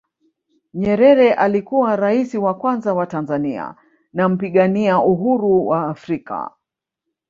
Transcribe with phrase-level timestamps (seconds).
[0.73, 3.75] nyerere alikuwa raisi wa kwanza wa tanzania
[4.13, 6.49] na mpigania Uhuru wa africa